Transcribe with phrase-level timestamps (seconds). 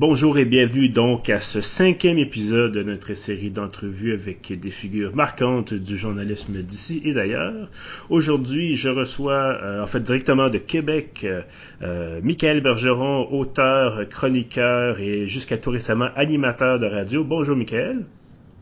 [0.00, 5.14] Bonjour et bienvenue donc à ce cinquième épisode de notre série d'entrevues avec des figures
[5.14, 7.68] marquantes du journalisme d'ici et d'ailleurs.
[8.08, 11.42] Aujourd'hui, je reçois euh, en fait directement de Québec euh,
[11.82, 17.22] euh, Michael Bergeron, auteur, chroniqueur et jusqu'à tout récemment animateur de radio.
[17.22, 18.06] Bonjour Michael.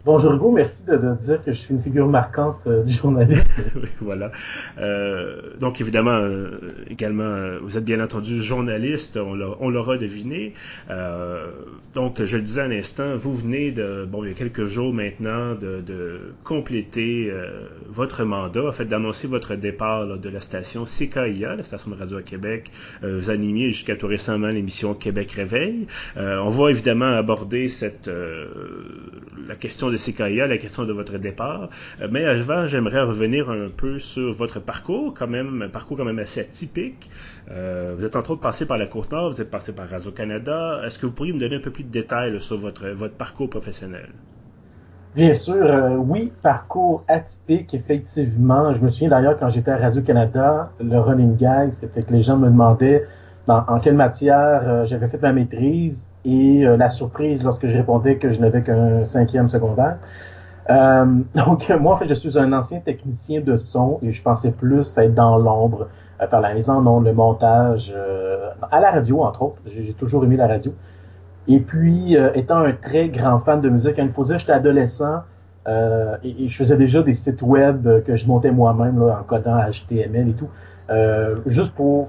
[0.04, 3.62] Bonjour Hugo, merci de, dire que je suis une figure marquante euh, du journalisme.
[4.00, 4.30] voilà.
[4.78, 10.54] Euh, donc évidemment, euh, également, vous êtes bien entendu journaliste, on l'aura deviné.
[11.94, 14.94] donc je le disais à l'instant, vous venez de, bon, il y a quelques jours
[14.94, 17.32] maintenant, de, compléter
[17.88, 22.18] votre mandat, en fait d'annoncer votre départ de la station CKIA, la station de radio
[22.18, 22.70] à Québec.
[23.02, 25.86] vous animiez jusqu'à tout récemment l'émission Québec Réveil.
[26.16, 28.08] on va évidemment aborder cette
[29.48, 31.68] la question de CKIA, la question de votre départ.
[32.00, 36.04] Euh, mais avant, j'aimerais revenir un peu sur votre parcours, quand même, un parcours quand
[36.04, 37.10] même assez atypique.
[37.50, 40.80] Euh, vous êtes entre autres passé par la Côte-Nord, vous êtes passé par Radio-Canada.
[40.84, 43.48] Est-ce que vous pourriez me donner un peu plus de détails sur votre, votre parcours
[43.48, 44.08] professionnel?
[45.14, 48.74] Bien sûr, euh, oui, parcours atypique, effectivement.
[48.74, 52.36] Je me souviens d'ailleurs quand j'étais à Radio-Canada, le running gag, c'était que les gens
[52.36, 53.06] me demandaient
[53.46, 58.32] en quelle matière j'avais fait ma maîtrise et euh, la surprise lorsque je répondais que
[58.32, 59.98] je n'avais qu'un cinquième secondaire.
[60.70, 64.50] Euh, donc moi en fait je suis un ancien technicien de son et je pensais
[64.50, 65.88] plus être dans l'ombre
[66.20, 67.94] euh, par la mise en le montage,
[68.70, 69.62] à la radio entre autres.
[69.66, 70.74] J'ai toujours aimé la radio.
[71.46, 75.22] Et puis étant un très grand fan de musique, il faut dire j'étais adolescent
[75.66, 80.34] et, je faisais déjà des sites web que je montais moi-même en codant HTML et
[80.34, 80.48] tout,
[81.46, 82.08] juste pour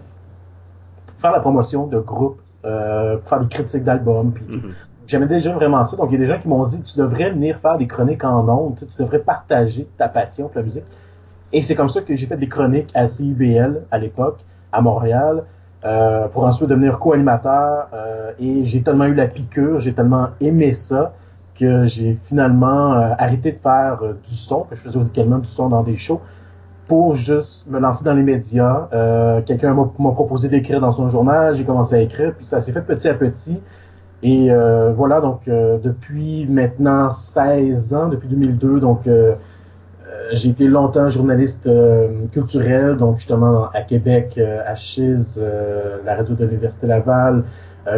[1.18, 4.32] faire la promotion de groupes euh, faire des critiques d'albums.
[4.34, 4.74] Puis mhm.
[5.10, 5.98] J'aimais déjà vraiment ça.
[5.98, 8.24] Donc, il y a des gens qui m'ont dit, tu devrais venir faire des chroniques
[8.24, 10.84] en ondes, tu, devrais partager ta passion pour la musique.
[11.52, 14.38] Et c'est comme ça que j'ai fait des chroniques à CIBL à l'époque,
[14.72, 15.46] à Montréal,
[15.84, 17.88] euh, pour ensuite devenir co-animateur.
[17.92, 21.14] Euh, et j'ai tellement eu la piqûre, j'ai tellement aimé ça,
[21.60, 25.70] que j'ai finalement euh, arrêté de faire du son, que je faisais également du son
[25.70, 26.22] dans des shows
[26.90, 28.90] pour juste me lancer dans les médias.
[28.94, 32.74] Euh, Quelqu'un m'a proposé d'écrire dans son journal, j'ai commencé à écrire, puis ça s'est
[32.74, 33.62] fait petit à petit.
[34.24, 39.08] Et euh, voilà, donc euh, depuis maintenant 16 ans, depuis 2002, donc
[40.32, 41.70] j'ai été longtemps journaliste
[42.32, 45.42] culturel, donc justement à Québec, à Chiz,
[46.06, 47.44] la radio de l'Université Laval,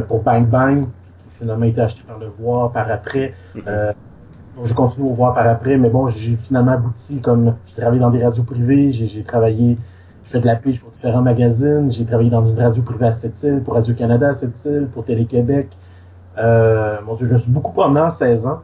[0.08, 3.34] pour Bang Bang, qui finalement a été acheté par Le Voir par après.
[3.56, 3.94] Mm-hmm
[4.63, 8.09] je continue à voir par après, mais bon, j'ai finalement abouti comme j'ai travaillé dans
[8.09, 9.78] des radios privées, j'ai travaillé,
[10.23, 13.13] j'ai fait de la pige pour différents magazines, j'ai travaillé dans une radio privée à
[13.13, 15.69] Sept-Îles, pour Radio-Canada à Sept-Îles, pour Télé-Québec.
[16.38, 18.61] Euh, mon je me suis beaucoup promené à 16 ans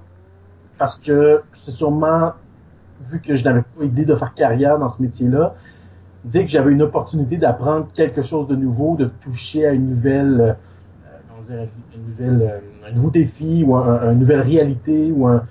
[0.77, 2.31] parce que c'est sûrement
[3.09, 5.55] vu que je n'avais pas idée de faire carrière dans ce métier-là,
[6.23, 10.41] dès que j'avais une opportunité d'apprendre quelque chose de nouveau, de toucher à une nouvelle,
[10.41, 10.53] euh,
[11.29, 15.43] comment dire, une nouvelle, euh, un nouveau défi ou un, une nouvelle réalité ou un,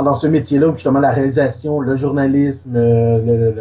[0.00, 3.52] dans, ce métier-là, justement la réalisation, le journalisme, euh,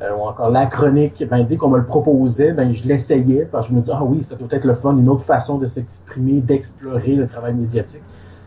[0.00, 3.66] le, ou encore la chronique, ben, dès qu'on me le proposait, ben, je l'essayais parce
[3.66, 5.66] que je me disais, ah oui, ça doit être le fun, une autre façon de
[5.66, 8.02] s'exprimer, d'explorer le travail médiatique.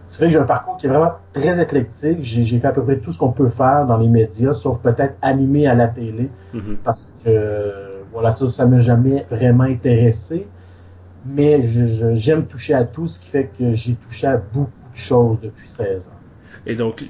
[0.08, 2.18] C'est vrai que j'ai un parcours qui est vraiment très éclectique.
[2.22, 5.16] J'ai fait à peu près tout ce qu'on peut faire dans les médias, sauf peut-être
[5.22, 6.78] animer à la télé, mm-hmm.
[6.84, 10.48] parce que voilà, ça, ça m'a jamais vraiment intéressé.
[11.26, 11.62] Mais
[12.16, 15.68] j'aime toucher à tout, ce qui fait que j'ai touché à beaucoup de choses depuis
[15.68, 16.19] 16 ans.
[16.70, 17.04] Et donc,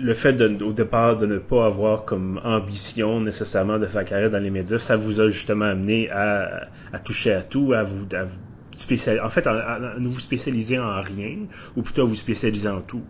[0.00, 4.30] le fait de, au départ de ne pas avoir comme ambition nécessairement de faire carrière
[4.30, 6.62] dans les médias, ça vous a justement amené à,
[6.94, 8.38] à toucher à tout, à vous, à vous
[8.72, 11.40] spécialiser, en fait, à, ne vous spécialiser en rien,
[11.76, 13.02] ou plutôt à vous spécialiser en tout?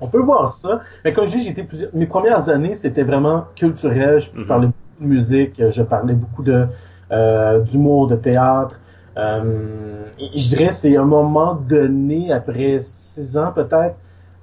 [0.00, 0.80] On peut voir ça.
[1.04, 1.94] Mais comme je dis, j'étais plusieurs...
[1.94, 4.18] mes premières années, c'était vraiment culturel.
[4.18, 4.46] Je, mhm.
[4.48, 6.66] parlais beaucoup de musique, je parlais beaucoup de
[7.12, 8.80] euh, d'humour, de théâtre.
[9.16, 13.94] Euh, je dirais, c'est un moment donné, après six ans peut-être,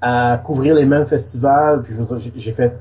[0.01, 1.83] à couvrir les mêmes festivals.
[1.83, 1.95] Puis
[2.35, 2.77] j'ai fait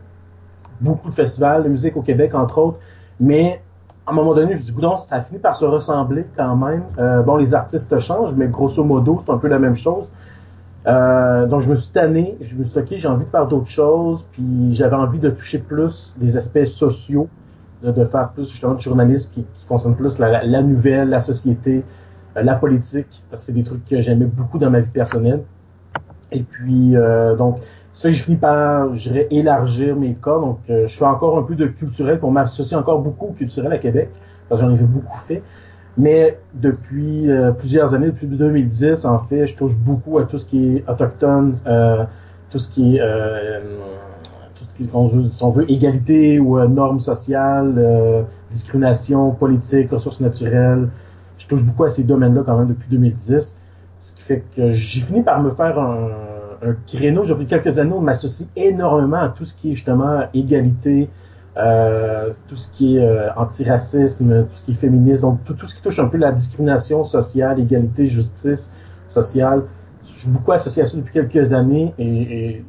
[0.81, 2.79] beaucoup de festivals de musique au Québec, entre autres.
[3.21, 3.61] Mais
[4.07, 6.57] à un moment donné, je me dis, goudon, ça a fini par se ressembler quand
[6.57, 6.85] même.
[6.99, 10.09] Euh, bon, les artistes changent, mais grosso modo, c'est un peu la même chose.
[10.87, 13.47] Euh, donc, je me suis tanné, je me suis dit, OK, j'ai envie de faire
[13.47, 17.29] d'autres choses, puis j'avais envie de toucher plus des aspects sociaux,
[17.83, 21.85] de, faire plus justement de journalisme qui, qui concerne plus la, la, nouvelle, la société,
[22.37, 25.43] euh, la politique, parce que c'est des trucs que j'aimais beaucoup dans ma vie personnelle.
[26.37, 27.59] Et puis, euh, donc,
[27.95, 30.39] ça, je finis par, je élargir mes cas.
[30.39, 33.73] Donc, euh, je fais encore un peu de culturel pour m'associer encore beaucoup au culturel
[33.73, 34.11] à Québec.
[34.49, 35.43] parce que j'en ai beaucoup fait.
[35.97, 40.45] Mais depuis euh, plusieurs années, depuis 2010, en fait, je touche beaucoup à tout ce
[40.45, 42.05] qui est autochtone, euh,
[42.51, 43.61] tout ce qui est euh,
[44.57, 50.21] tout ce qui veut, si on veut égalité ou euh, normes sociales, discrimination politique, ressources
[50.21, 50.91] naturelles.
[51.39, 53.57] Je touche beaucoup à ces domaines-là quand même depuis 2010,
[54.07, 56.11] ce qui fait que j'ai fini par me faire un,
[56.63, 57.25] un créneau.
[57.25, 61.11] J'ai pris quelques années où m'associe énormément à tout ce qui est justement égalité,
[61.59, 65.67] euh, tout ce qui est euh, antiracisme, tout ce qui est féminisme, donc tout, tout,
[65.67, 68.73] ce qui touche un peu la discrimination sociale, égalité, justice
[69.09, 69.65] sociale.
[70.07, 72.65] Je suis beaucoup associé à ça depuis quelques années et, et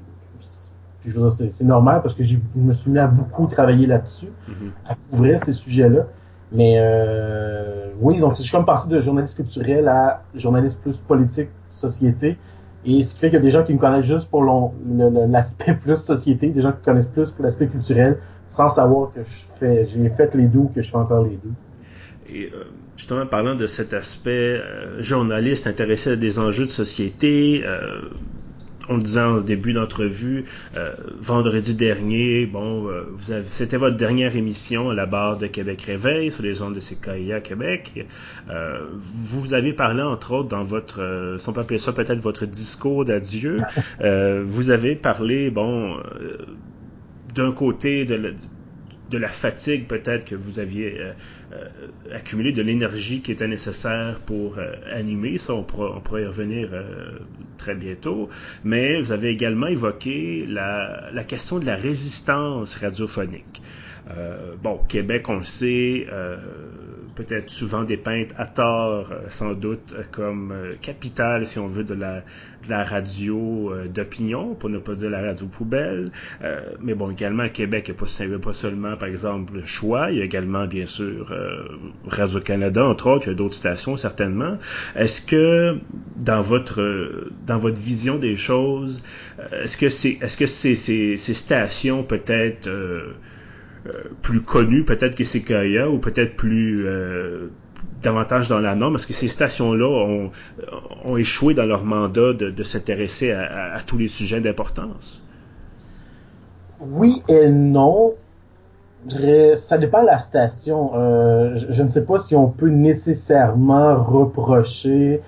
[1.03, 4.89] c'est normal parce que je me suis mis à beaucoup travailler là-dessus, mm-hmm.
[4.89, 6.07] à couvrir ces sujets-là.
[6.51, 11.49] Mais euh, oui, donc je suis comme passé de journaliste culturel à journaliste plus politique,
[11.69, 12.37] société.
[12.85, 14.43] Et ce qui fait qu'il y a des gens qui me connaissent juste pour
[15.29, 19.59] l'aspect plus société, des gens qui connaissent plus pour l'aspect culturel, sans savoir que je
[19.59, 21.51] fais, j'ai fait les deux, que je fais encore les deux.
[22.29, 22.63] Et euh,
[22.95, 28.01] justement, parlant de cet aspect euh, journaliste intéressé à des enjeux de société, euh,
[28.89, 30.45] on disait au début d'entrevue,
[30.75, 35.47] euh, vendredi dernier, bon, euh, vous avez, c'était votre dernière émission à la barre de
[35.47, 38.05] Québec Réveil sur les ondes de CKIA Québec.
[38.49, 42.19] Euh, vous avez parlé entre autres dans votre, euh, si on peut appeler ça peut-être
[42.19, 43.57] votre discours d'adieu,
[44.45, 45.97] vous avez parlé, bon,
[47.33, 48.33] d'un côté de,
[49.09, 51.13] de la fatigue peut-être que vous aviez euh,
[51.53, 55.37] euh, accumulé, de l'énergie qui était nécessaire pour euh, animer.
[55.37, 56.69] Ça, on, pourra, y revenir
[57.57, 58.29] très bientôt.
[58.63, 63.61] Mais vous avez également évoqué la, la question de la résistance radiophonique.
[64.63, 66.07] Bon, Québec, on le sait,
[67.17, 72.19] peut-être souvent dépeinte à tort, euh, sans doute, comme capitale, si on veut, de la,
[72.19, 76.11] de la radio d'opinion, pour ne pas dire la radio poubelle.
[76.81, 77.95] mais bon, également, Québec, il
[78.29, 81.33] n'y pas, seulement, par exemple, le choix, il y a également, bien sûr,
[82.07, 84.57] Radio-Canada, entre autres, il y a d'autres stations, certainement.
[84.95, 85.77] Est-ce que,
[86.15, 89.03] dans votre, dans votre vision des choses,
[89.51, 93.13] est-ce que c'est, est-ce que ces, ces, ces stations, peut-être, euh,
[94.21, 97.47] plus connu peut-être que CKIA ou peut-être plus euh,
[98.01, 100.31] davantage dans la norme Est-ce que ces stations-là ont,
[101.05, 105.23] ont, échoué dans leur mandat de, s'intéresser à, tous les sujets d'importance?
[106.81, 108.13] Oui et non.
[109.55, 110.91] Ça dépend de la station.
[110.95, 115.21] Euh, je, ne sais pas si on peut nécessairement reprocher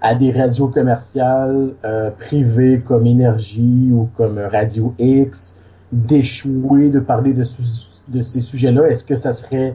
[0.00, 1.70] à des radios commerciales
[2.18, 5.56] privées comme Énergie ou comme Radio X
[5.94, 8.88] d'échouer de parler de, ces sujets-là?
[8.88, 9.74] Est-ce que ça serait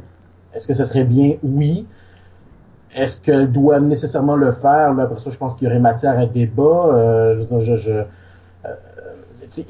[0.53, 1.35] est-ce que ça serait bien?
[1.43, 1.85] Oui.
[2.95, 4.93] Est-ce qu'elle doit nécessairement le faire?
[4.93, 6.63] Là, après ça, je pense qu'il y aurait matière à débat.
[6.63, 8.03] Euh, euh,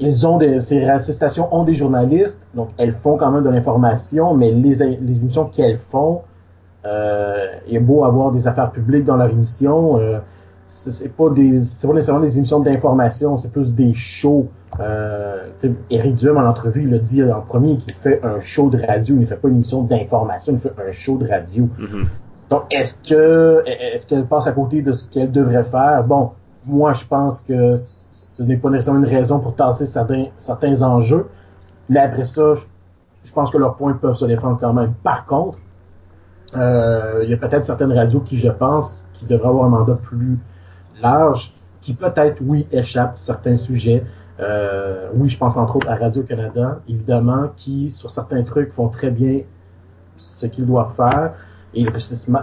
[0.00, 3.50] ils ont des, ces, ces, stations ont des journalistes, donc elles font quand même de
[3.50, 6.22] l'information, mais les, les émissions qu'elles font,
[6.86, 9.98] euh, il est beau avoir des affaires publiques dans leur émission.
[10.70, 14.48] C'est pas des c'est pas nécessairement des émissions d'information, c'est plus des shows.
[14.78, 15.48] Euh,
[15.90, 19.16] Eric Duhem en entrevue, il a dit en premier qu'il fait un show de radio,
[19.16, 21.64] il ne fait pas une émission d'information, il fait un show de radio.
[21.64, 22.04] Mm-hmm.
[22.50, 26.04] Donc est-ce que est-ce qu'elle passe à côté de ce qu'elle devrait faire?
[26.04, 26.30] Bon,
[26.64, 31.26] moi je pense que ce n'est pas nécessairement une raison pour tasser certains certains enjeux.
[31.88, 32.54] Mais après ça,
[33.24, 34.92] je, pense que leurs points peuvent se défendre quand même.
[35.02, 35.58] Par contre,
[36.56, 39.98] euh, il y a peut-être certaines radios qui, je pense, qui devraient avoir un mandat
[40.00, 40.38] plus
[41.02, 44.04] large qui peut-être, oui, échappe certains sujets.
[44.40, 49.10] Euh, oui, je pense entre autres à Radio-Canada, évidemment, qui, sur certains trucs, font très
[49.10, 49.40] bien
[50.18, 51.32] ce qu'ils doivent faire.
[51.74, 51.86] Et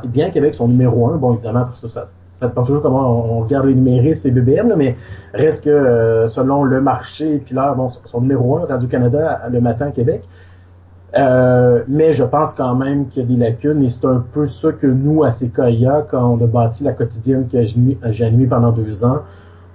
[0.07, 2.07] bien Québec sont numéro un, bon, évidemment, ça, ça,
[2.41, 4.95] dépend toujours comment on, regarde les numériques, c'est BBM, mais
[5.33, 10.23] reste que euh, selon le marché, puis là, bon, numéro un, Radio-Canada, le matin Québec.
[11.15, 14.45] Euh, mais je pense quand même qu'il y a des lacunes et c'est un peu
[14.47, 18.71] ça que nous, à CKIA, quand on a bâti la quotidienne que j'ai animée pendant
[18.71, 19.19] deux ans,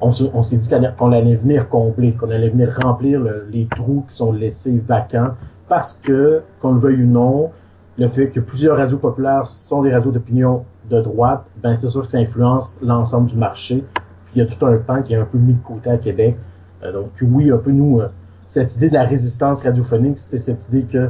[0.01, 3.21] on, s'est dit qu'on allait venir combler, qu'on allait venir remplir
[3.51, 5.31] les trous qui sont laissés vacants
[5.69, 7.51] parce que, qu'on le veuille ou non,
[7.99, 12.03] le fait que plusieurs radios populaires sont des radios d'opinion de droite, ben c'est sûr
[12.03, 13.85] que ça influence l'ensemble du marché.
[14.27, 15.99] Puis il y a tout un pan qui est un peu mis de côté à
[15.99, 16.37] Québec.
[16.83, 18.09] Euh, donc oui, un peu nous, euh,
[18.53, 21.09] cette idée de la résistance radiophonique, c'est cette idée que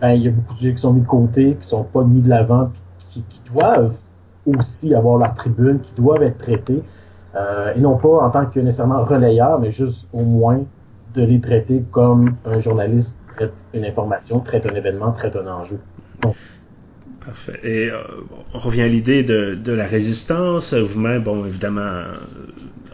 [0.00, 2.02] ben, il y a beaucoup de sujets qui sont mis de côté, qui sont pas
[2.02, 2.70] mis de l'avant,
[3.10, 3.92] qui, qui, doivent
[4.46, 6.82] aussi avoir leur tribune, qui doivent être traités,
[7.36, 10.60] euh, et non pas en tant que nécessairement relayeur, mais juste au moins
[11.12, 15.78] de les traiter comme un journaliste traite une information, traite un événement, traite un enjeu.
[17.28, 17.60] Parfait.
[17.62, 17.98] Et euh,
[18.54, 20.72] on revient à l'idée de, la résistance.
[20.72, 22.04] Vous-même, bon, évidemment,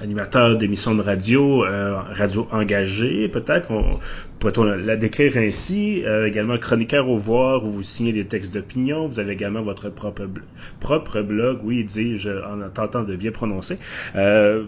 [0.00, 4.00] animateur d'émissions de radio, euh, radio engagée, peut-être, on
[4.41, 9.07] pourrait-on la décrire ainsi, euh, également chroniqueur au voir où vous signez des textes d'opinion,
[9.07, 13.79] vous avez également votre propre, blog, oui, dis-je, en tentant de bien prononcer.
[14.17, 14.64] Euh,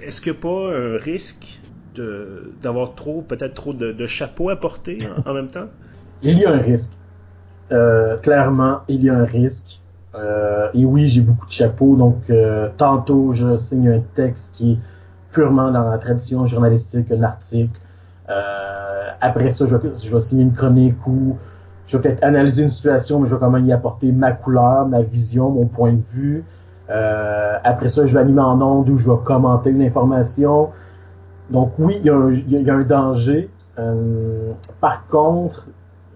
[0.00, 1.60] est-ce qu'il n'y a pas un risque
[2.62, 5.68] d'avoir trop, peut-être trop de, chapeaux à porter en, même temps?
[6.22, 6.92] Il y a un risque.
[8.22, 9.80] clairement, il y a un risque.
[10.14, 11.96] Euh, et oui, j'ai beaucoup de chapeaux.
[11.96, 14.78] Donc, euh, tantôt, je signe un texte qui est
[15.32, 17.80] purement dans la tradition journalistique, un article.
[18.28, 21.36] Euh, après ça, je vais, signer une chronique où
[21.86, 24.86] je vais peut-être analyser une situation, mais je vais quand même y apporter ma couleur,
[24.86, 26.44] ma vision, mon point de vue.
[26.90, 30.70] Euh, après ça, je vais animer en ondes où je vais commenter une information.
[31.50, 33.50] Donc oui, il y, a un, danger.
[33.78, 35.66] Euh, par contre,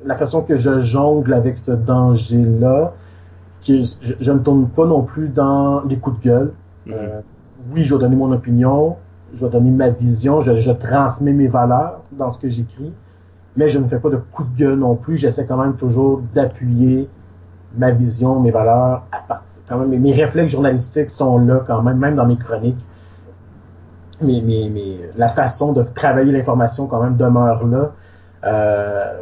[0.05, 2.93] la façon que je jongle avec ce danger-là,
[3.67, 6.53] je, ne tourne pas non plus dans les coups de gueule.
[6.87, 6.95] Mhm.
[6.95, 7.21] Euh,
[7.73, 8.97] oui, je vais donner mon opinion,
[9.35, 12.93] je vais donner ma vision, je, transmets mes valeurs dans ce que j'écris,
[13.57, 15.17] mais je ne fais pas de coups de gueule non plus.
[15.17, 17.09] J'essaie quand même toujours d'appuyer
[17.77, 19.63] ma vision, mes valeurs à partir.
[19.69, 22.85] Quand même, mes, réflexes journalistiques sont là quand même, même dans mes chroniques.
[24.23, 27.93] Mais, mais, la façon de travailler l'information quand même demeure là.
[28.45, 29.15] Euh,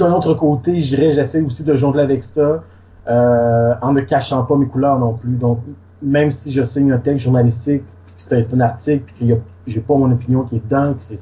[0.00, 2.62] d'un autre côté, j'essaie aussi de jongler avec ça
[3.08, 5.36] euh, en ne cachant pas mes couleurs non plus.
[5.36, 5.60] Donc,
[6.02, 7.84] même si je signe un texte journalistique,
[8.16, 9.34] c'est un article, puis que
[9.66, 11.14] j'ai pas mon opinion qui est dedans, que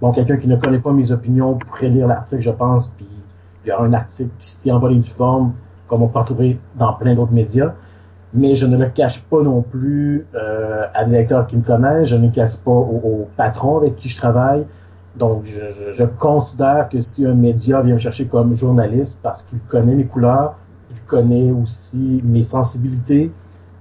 [0.00, 3.06] bon quelqu'un qui ne connaît pas mes opinions pourrait lire l'article, je pense, puis
[3.64, 5.52] il y aura un article qui se tient en bonne forme,
[5.88, 7.72] comme on peut retrouver dans plein d'autres médias.
[8.32, 12.08] Mais je ne le cache pas non plus euh, à des lecteurs qui me connaissent,
[12.08, 14.64] je ne le cache pas aux, patrons avec qui je travaille.
[15.16, 19.58] Donc, je, je, considère que si un média vient me chercher comme journaliste parce qu'il
[19.60, 20.56] connaît mes couleurs,
[20.90, 23.32] il connaît aussi mes sensibilités,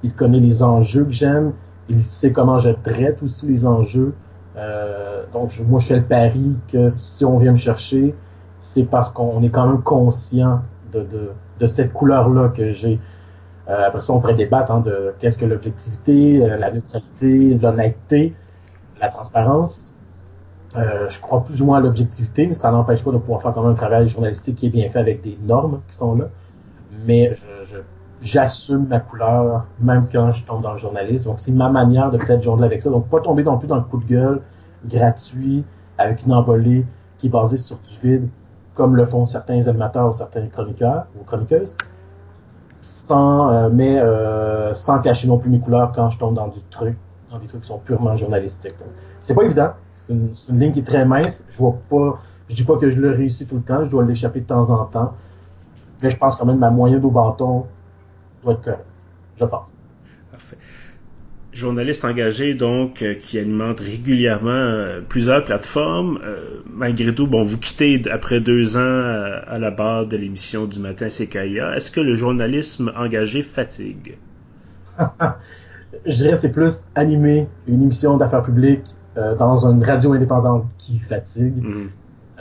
[0.03, 1.53] il connaît les enjeux que j'aime,
[1.87, 4.13] il sait comment je traite aussi les enjeux.
[4.57, 8.15] Euh, donc, moi, je fais le pari que si on vient me chercher,
[8.59, 12.99] c'est parce qu'on est quand même conscient de cette couleur-là que j'ai.
[13.69, 18.33] Euh, après ça, on pourrait débattre hein, de qu'est-ce que l'objectivité, euh, la neutralité, l'honnêteté,
[18.99, 19.93] la transparence.
[20.75, 23.53] Euh, je crois plus ou moins à l'objectivité, mais ça n'empêche pas de pouvoir faire
[23.53, 26.25] quand même un travail journalistique qui est bien fait avec des normes qui sont là
[27.05, 27.35] mais
[28.21, 31.29] j'assume ma couleur même quand je tombe dans le journalisme.
[31.29, 32.89] Donc c'est ma manière de peut-être jongler avec ça.
[32.89, 34.41] Donc pas tomber non plus dans le coup de gueule
[34.85, 35.63] gratuit
[35.97, 36.85] avec une envolée
[37.17, 38.29] qui est basée sur du vide,
[38.75, 41.75] comme le font certains animateurs ou certains chroniqueurs ou chroniqueuses,
[42.81, 46.61] sans euh, mais euh, sans cacher non plus mes couleurs quand je tombe dans du
[46.69, 46.97] truc,
[47.31, 48.75] dans des trucs qui sont purement journalistiques.
[49.21, 49.71] C'est pas évident.
[50.09, 51.45] C'est une, une, ligne qui est très mince.
[51.51, 53.85] Je vois pas, je dis pas que je le réussis tout le temps.
[53.85, 55.13] Je dois l'échapper de temps en temps.
[56.01, 57.65] Mais je pense quand même que ma moyenne au bâton
[58.43, 58.85] doit être correcte.
[59.39, 59.67] Je pense.
[60.31, 60.57] Parfait.
[61.51, 66.19] Journaliste engagé, donc, euh, qui alimente régulièrement euh, plusieurs plateformes.
[66.23, 69.01] Euh, malgré tout, bon, vous quittez après deux ans
[69.47, 71.75] à la barre de l'émission du matin CKIA.
[71.75, 74.17] Est-ce que le journalisme engagé fatigue?
[76.05, 78.85] Je dirais c'est plus animer une émission d'affaires publiques
[79.37, 81.63] dans une radio indépendante qui fatigue.
[81.63, 81.87] Mm-hmm.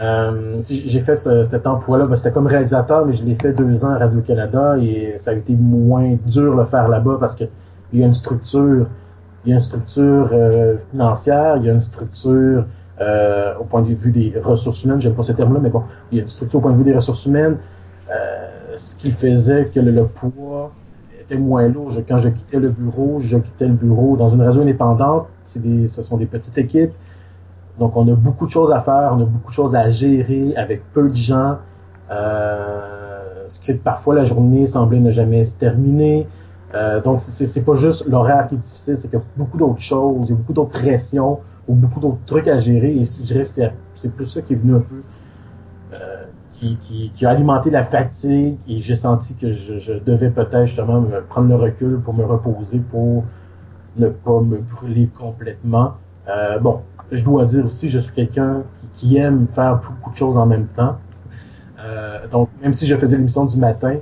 [0.01, 3.85] Euh, j'ai fait ce, cet emploi-là, ben, c'était comme réalisateur, mais je l'ai fait deux
[3.85, 7.45] ans à Radio-Canada et ça a été moins dur de le faire là-bas parce que
[7.93, 8.87] il y a une structure,
[9.45, 12.67] il y a une structure euh, financière, il y a une structure
[13.01, 15.83] euh, au point de vue des ressources humaines, j'aime pas ce terme-là, mais bon,
[16.13, 17.57] il y a une structure au point de vue des ressources humaines,
[18.77, 20.71] ce qui faisait que le, poids
[21.21, 21.91] était moins lourd.
[22.09, 26.17] quand je quittais le bureau, je quittais le bureau dans une radio indépendante, ce sont
[26.17, 26.93] des petites équipes,
[27.79, 30.55] donc, on a beaucoup de choses à faire, on a beaucoup de choses à gérer
[30.57, 31.59] avec peu de gens.
[32.11, 36.27] Euh, ce qui parfois la journée semblait ne jamais se terminer.
[36.75, 39.81] Euh, donc, c'est pas juste l'horaire qui est difficile, c'est qu'il y a beaucoup d'autres
[39.81, 42.97] choses, il y a beaucoup d'autres pressions ou beaucoup d'autres trucs à gérer.
[42.97, 45.03] Et je dirais que c'est plus ça qui est venu un peu,
[45.95, 46.25] euh,
[46.59, 48.57] qui, a alimenté la fatigue.
[48.69, 52.25] Et j'ai senti que je, je devais peut-être justement me prendre le recul pour me
[52.25, 53.25] reposer, pour
[53.97, 55.95] ne pas me brûler complètement.
[56.29, 56.81] Euh, bon,
[57.11, 58.63] je dois dire aussi, je suis quelqu'un
[58.95, 60.97] qui, aime faire beaucoup de choses en même temps.
[61.81, 63.97] Euh, donc, même si je faisais l'émission du matin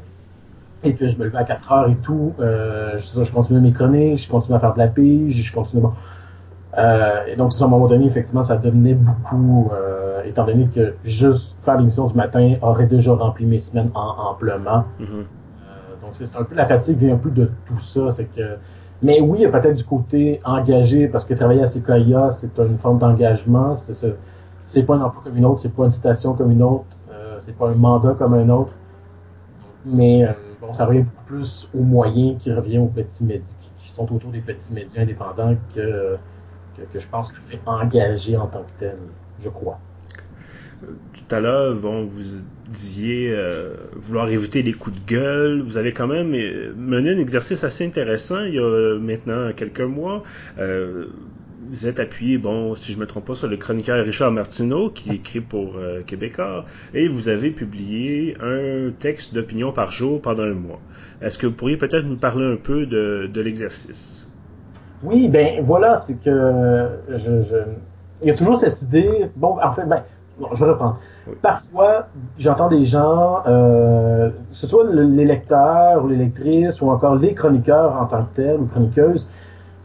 [0.83, 3.73] et que je me levais à 4 heures et tout, euh, je, je continuais mes
[3.73, 5.83] chroniques, je continuais à faire de la pige, je continuais...
[5.83, 5.93] Bon.
[6.79, 10.95] Euh, et donc, à un moment donné, effectivement, ça devenait beaucoup, euh, étant donné que
[11.05, 14.85] juste faire l'émission du matin aurait déjà rempli mes semaines en, amplement.
[15.01, 15.05] Mm-hmm.
[15.11, 15.25] Euh,
[16.03, 18.57] donc, c'est un peu la fatigue vient un peu de tout ça, c'est que
[19.03, 22.59] mais oui, il y a peut-être du côté engagé, parce que travailler à CKIA, c'est
[22.59, 23.75] une forme d'engagement.
[23.75, 27.39] C'est pas un emploi comme une autre, c'est pas une citation comme une autre, euh,
[27.45, 28.73] c'est pas un mandat comme un autre.
[29.85, 34.13] Mais euh, bon, ça revient beaucoup plus aux moyens qui revient aux petits médics, sont
[34.15, 36.17] autour des petits médias indépendants que,
[36.77, 38.99] que, je pense qu'il fait engager en tant que tel,
[39.41, 39.79] je crois.
[40.81, 42.23] Tout à l'heure, bon, vous
[42.69, 45.63] disiez euh, vouloir éviter les coups de gueule.
[45.63, 49.81] Vous avez quand même euh, mené un exercice assez intéressant il y a maintenant quelques
[49.81, 50.23] mois.
[50.59, 51.07] Euh,
[51.69, 55.15] vous êtes appuyé, bon, si je me trompe pas, sur le chroniqueur Richard Martineau, qui
[55.15, 56.65] écrit pour euh, Québécois,
[56.95, 60.81] et vous avez publié un texte d'opinion par jour pendant un mois.
[61.23, 64.31] Est-ce que vous pourriez peut-être nous parler un peu de, de l'exercice?
[65.03, 67.57] Oui, ben voilà, c'est que je, je,
[68.23, 69.27] il y a toujours cette idée.
[69.35, 70.05] Bon, en fait, ben,
[70.53, 70.99] je vais reprendre.
[71.43, 72.07] Parfois,
[72.39, 78.01] j'entends des gens, euh, ce soit les lecteurs ou les lectrices ou encore les chroniqueurs
[78.01, 79.29] en tant que tels ou chroniqueuses,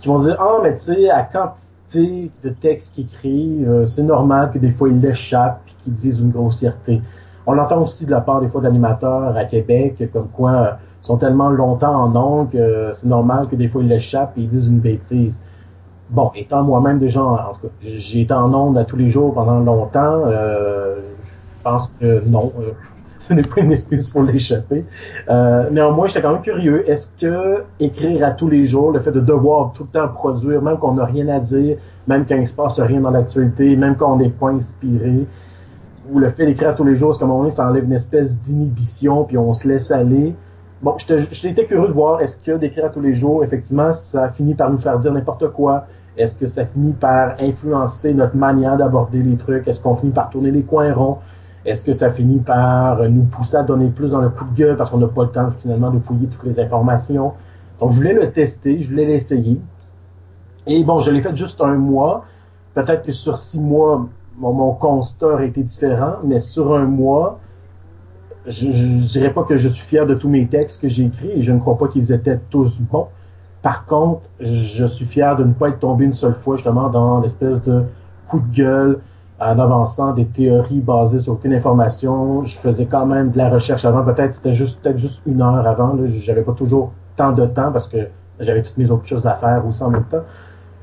[0.02, 4.04] qui vont dire ah mais tu sais à quantité de textes qu'ils écrivent euh, c'est
[4.04, 7.02] normal que des fois ils l'échappent et qu'ils disent une grossièreté
[7.46, 10.72] on l'entend aussi de la part des fois d'animateurs à Québec comme quoi euh,
[11.04, 14.42] ils sont tellement longtemps en ondes que c'est normal que des fois ils l'échappent et
[14.42, 15.42] ils disent une bêtise
[16.12, 19.34] bon étant moi-même déjà en tout cas j'ai été en ondes à tous les jours
[19.34, 22.52] pendant longtemps je pense que non
[23.22, 24.84] ce n'est pas une excuse pour l'échapper.
[25.30, 26.90] Euh, néanmoins, j'étais quand même curieux.
[26.90, 30.62] Est-ce que écrire à tous les jours, le fait de devoir tout le temps produire,
[30.62, 31.78] même qu'on n'a rien à dire,
[32.08, 35.28] même quand il se passe rien dans l'actualité, même quand on n'est pas inspiré,
[36.12, 37.94] ou le fait d'écrire à tous les jours, c'est comme on dit, ça enlève une
[37.94, 40.34] espèce d'inhibition, puis on se laisse aller?
[40.82, 44.56] Bon, j'étais curieux de voir, est-ce que d'écrire à tous les jours, effectivement, ça finit
[44.56, 45.86] par nous faire dire n'importe quoi?
[46.18, 49.68] Est-ce que ça finit par influencer notre manière d'aborder les trucs?
[49.68, 51.20] Est-ce qu'on finit par tourner les coins ronds?
[51.66, 54.76] Est-ce que ça finit par nous pousser à donner plus dans le coup de gueule
[54.76, 57.34] parce qu'on n'a pas le temps finalement de fouiller toutes les informations?
[57.80, 59.60] Donc, je voulais le tester, je voulais l'essayer.
[60.68, 62.26] Et bon, je l'ai fait juste un mois.
[62.74, 67.40] Peut-être que sur six mois, mon, constat aurait été différent, mais sur un mois,
[68.48, 71.32] je ne dirais pas que je suis fier de tous mes textes que j'ai écrits
[71.32, 73.08] et je ne crois pas qu'ils étaient tous bons.
[73.62, 77.20] Par contre, je suis fier de ne pas être tombé une seule fois justement dans
[77.20, 77.84] l'espèce de
[78.28, 79.00] coup de gueule,
[79.40, 82.44] en avançant des théories basées sur aucune information.
[82.44, 84.04] Je faisais quand même de la recherche avant.
[84.04, 85.98] Peut-être c'était juste peut-être juste une heure avant.
[86.18, 88.08] J'avais pas toujours tant de temps parce que
[88.40, 90.24] j'avais toutes mes autres choses à faire aussi en même temps.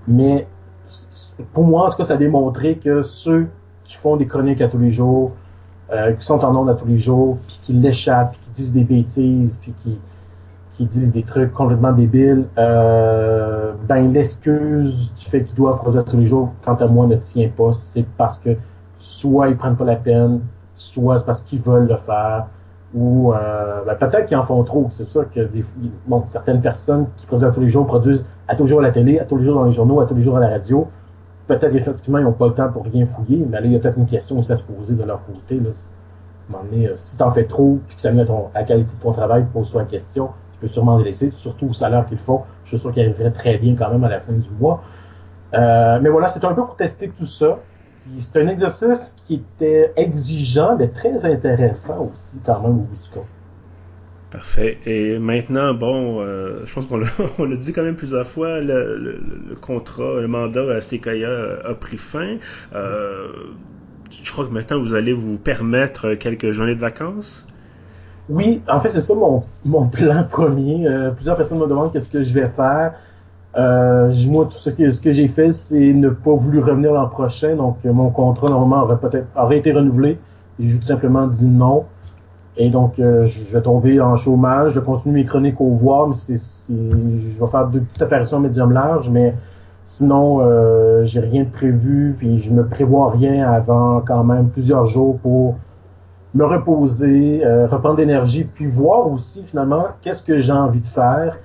[0.08, 0.46] Mais
[1.52, 3.46] pour moi, en tout cas, ça a démontré que ceux
[3.84, 5.32] qui font des chroniques à tous les jours,
[5.92, 8.72] euh, qui sont en ondes à tous les jours, puis qui l'échappent, puis qui disent
[8.72, 9.98] des bêtises, puis qui
[10.78, 16.16] qui disent des trucs complètement débiles, euh, ben l'excuse du fait qu'ils doivent produire tous
[16.16, 17.72] les jours, quant à moi, ne tient pas.
[17.72, 18.50] C'est parce que
[19.00, 20.40] soit ils prennent pas la peine,
[20.76, 22.46] soit c'est parce qu'ils veulent le faire,
[22.94, 24.88] ou euh, ben, peut-être qu'ils en font trop.
[24.92, 25.48] C'est ça que
[26.06, 28.92] bon, certaines personnes qui produisent tous les jours produisent à tous les jours à la
[28.92, 30.86] télé, à tous les jours dans les journaux, à tous les jours à la radio.
[31.48, 33.80] Peut-être effectivement ils n'ont pas le temps pour rien fouiller, mais là il y a
[33.80, 35.58] peut-être une question aussi à se poser de leur côté.
[35.58, 35.70] Là.
[35.70, 38.94] À un moment donné, euh, si fais trop, puis que ça met à la qualité
[38.94, 42.18] de ton travail, pose-toi la question je peux sûrement les laisser, surtout au salaire qu'ils
[42.18, 42.42] font.
[42.64, 44.82] Je suis sûr qu'ils arriveraient très bien quand même à la fin du mois.
[45.54, 47.60] Euh, mais voilà, c'est un peu pour tester tout ça.
[48.18, 53.08] C'est un exercice qui était exigeant, mais très intéressant aussi quand même au bout du
[53.12, 53.26] compte.
[54.30, 54.78] Parfait.
[54.84, 56.98] Et maintenant, bon, euh, je pense qu'on
[57.44, 59.20] l'a dit quand même plusieurs fois, le,
[59.60, 62.36] contrat, le mandat à CKIA a pris fin.
[62.74, 63.28] Euh,
[64.22, 67.46] je crois que maintenant vous allez vous permettre quelques journées de vacances.
[68.28, 70.86] Oui, en fait, c'est ça mon, mon plan premier.
[70.86, 72.92] Euh, plusieurs personnes me demandent qu'est-ce que je vais faire.
[73.56, 77.08] Euh, moi, tout ce que, ce que j'ai fait, c'est ne pas voulu revenir l'an
[77.08, 77.56] prochain.
[77.56, 80.18] Donc, euh, mon contrat, normalement, aurait peut-être aurait été renouvelé.
[80.60, 81.84] J'ai tout simplement dit non.
[82.56, 84.72] Et donc, euh, je vais tomber en chômage.
[84.72, 86.14] Je continue mes chroniques au voir, mais
[86.68, 89.34] je vais faire deux petites apparitions médium large, mais
[89.86, 94.86] sinon, euh, j'ai rien de prévu, puis je me prévois rien avant quand même plusieurs
[94.86, 95.56] jours pour
[96.34, 101.38] me reposer, euh, reprendre l'énergie, puis voir aussi finalement qu'est-ce que j'ai envie de faire.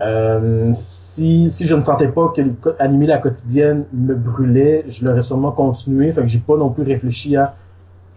[0.00, 2.42] Euh, si, si je ne sentais pas que
[2.78, 6.10] animer la quotidienne me brûlait, je l'aurais sûrement continué.
[6.12, 7.54] Fait que j'ai pas non plus réfléchi à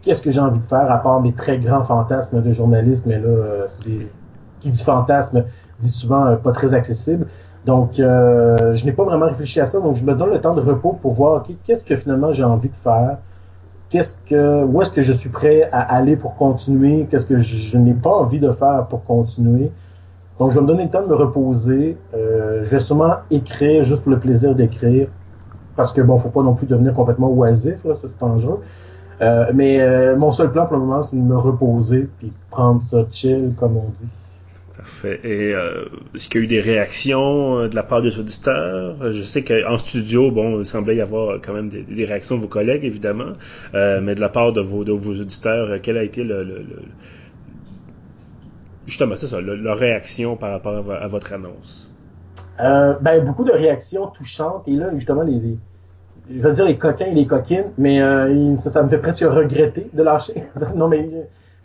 [0.01, 3.19] qu'est-ce que j'ai envie de faire à part mes très grands fantasmes de journaliste, mais
[3.19, 3.67] là, euh,
[4.59, 5.43] qui dit fantasme
[5.79, 7.27] dit souvent pas très accessible.
[7.65, 9.79] Donc, je n'ai pas vraiment réfléchi à ça.
[9.79, 12.69] Donc, je me donne le temps de repos pour voir qu'est-ce que finalement j'ai envie
[12.69, 13.17] de faire
[13.93, 17.77] qu'est-ce que, où est-ce que je suis prêt à aller pour continuer, qu'est-ce que je,
[17.77, 19.71] n'ai pas envie de faire pour continuer?
[20.39, 21.95] Donc, je vais me donner le temps de me reposer.
[22.15, 25.09] Euh, je vais sûrement écrire juste pour le plaisir d'écrire,
[25.75, 28.61] parce que bon, faut pas non plus devenir complètement oisif, là, c'est dangereux.
[29.21, 32.81] Euh, mais euh, mon seul plan pour le moment, c'est de me reposer puis prendre
[32.81, 34.09] ça chill, comme on dit.
[34.75, 35.19] Parfait.
[35.23, 38.95] Et euh, est-ce qu'il y a eu des réactions euh, de la part des auditeurs?
[39.01, 42.41] Euh, je sais qu'en studio, bon, il semblait y avoir quand même des, réactions de
[42.41, 43.33] vos collègues, évidemment,
[43.73, 46.65] mais de la part de vos, auditeurs, quelle a été le,
[48.87, 51.89] justement, c'est ça, leur réaction par rapport à, votre annonce?
[52.57, 54.63] Ben, beaucoup de réactions touchantes.
[54.67, 55.57] Et là, justement, les,
[56.31, 57.99] je veux dire les coquins et les coquines, mais
[58.57, 60.43] ça, ça, me fait presque regretter de lâcher.
[60.75, 61.07] non, mais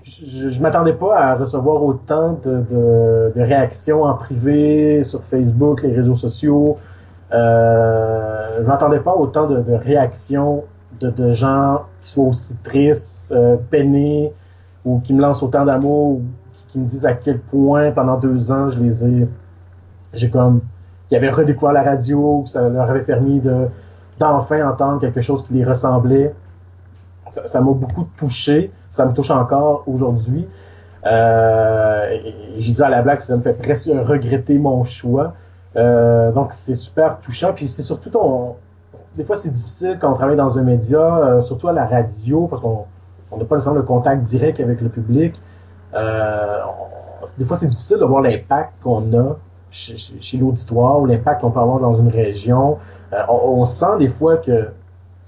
[0.08, 6.16] je, je, m'attendais pas à recevoir autant de, réactions en privé sur Facebook, les réseaux
[6.16, 6.78] sociaux.
[7.32, 10.64] Euh, je m'attendais pas autant de, réactions
[11.00, 14.32] de, gens qui soient aussi tristes, euh, peinés,
[14.84, 16.22] ou qui me lancent autant d'amour, ou
[16.68, 19.28] qui me disent à quel point pendant deux ans je les ai,
[20.14, 20.60] j'ai comme,
[21.08, 23.68] qui avaient redécouvert la radio, que ça leur avait permis de
[24.18, 26.34] d'enfin entendre quelque chose qui les ressemblait.
[27.46, 30.48] Ça m'a beaucoup touché, ça me touche encore aujourd'hui.
[31.06, 32.18] Euh,
[32.56, 35.34] J'ai dit à la blague, ça me fait presque regretter mon choix.
[35.76, 37.52] Euh, donc c'est super touchant.
[37.52, 38.56] Puis c'est surtout ton.
[39.16, 42.48] Des fois c'est difficile quand on travaille dans un média, euh, surtout à la radio,
[42.48, 42.86] parce qu'on
[43.36, 45.40] n'a pas le contact direct avec le public.
[45.94, 49.36] Des fois c'est difficile de voir l'impact qu'on a
[49.70, 52.78] chez, l'auditoire ou l'impact qu'on peut avoir dans une région.
[53.28, 54.70] On, sent des fois que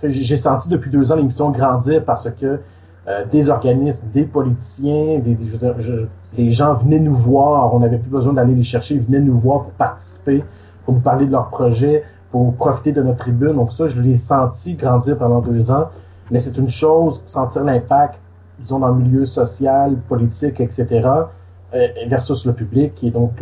[0.03, 2.59] j'ai senti depuis deux ans l'émission grandir parce que
[3.09, 5.37] euh, des organismes, des politiciens, des,
[6.37, 7.75] les gens venaient nous voir.
[7.75, 8.95] On n'avait plus besoin d'aller les chercher.
[8.95, 10.45] Ils venaient nous voir pour participer,
[10.85, 13.55] pour nous parler de leurs projets, pour profiter de notre tribune.
[13.55, 15.89] Donc ça, je l'ai senti grandir pendant deux ans.
[16.31, 18.21] Mais c'est une chose, sentir l'impact,
[18.61, 21.09] disons, dans le milieu social, politique, etc.,
[21.75, 23.03] euh, versus le public.
[23.03, 23.33] Et donc,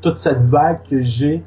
[0.00, 1.42] toute cette vague que j'ai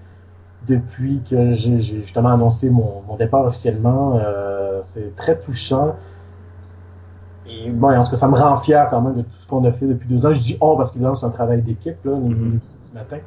[0.67, 4.19] depuis que j'ai justement annoncé mon, départ officiellement.
[4.21, 5.95] Euh, c'est très touchant.
[7.67, 9.71] Bon, en tout cas, ça me rend fier quand même de tout ce qu'on a
[9.71, 10.33] fait depuis deux ans.
[10.33, 13.17] Je dis oh parce qu'évidemment, c'est un travail d'équipe, là, mm ce matin.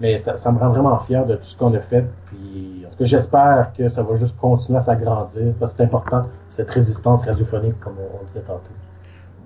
[0.00, 2.04] Mais ça, ça, me rend vraiment fier de tout ce qu'on a fait.
[2.26, 5.84] Puis, en tout cas, j'espère que ça va juste continuer à s'agrandir parce que c'est
[5.84, 8.62] important, cette résistance radiophonique, comme on, disait tantôt.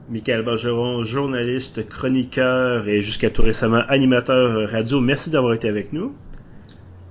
[0.08, 5.00] Michael Bergeron, journaliste, chroniqueur et jusqu'à tout récemment animateur radio.
[5.00, 6.14] Merci d'avoir été avec nous.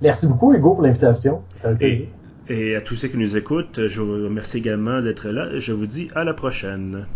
[0.02, 1.42] Merci beaucoup, Hugo, pour l'invitation.
[1.80, 2.08] Et,
[2.48, 5.58] et à tous ceux qui nous écoutent, je vous remercie également d'être là.
[5.58, 7.06] Je vous dis à la prochaine.